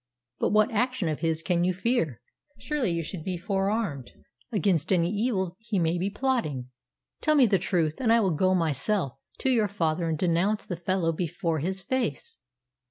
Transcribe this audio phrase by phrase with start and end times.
[0.39, 2.21] "But what action of his can you fear?
[2.57, 4.09] Surely you should be forearmed
[4.51, 6.71] against any evil he may be plotting.
[7.21, 10.75] Tell me the truth, and I will go myself to your father and denounce the
[10.75, 12.39] fellow before his face!"